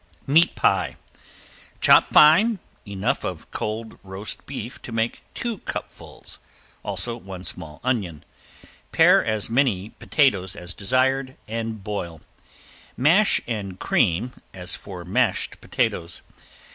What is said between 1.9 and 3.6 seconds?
fine, enough of